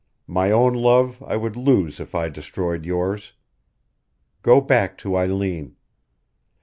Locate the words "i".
1.27-1.37, 2.15-2.27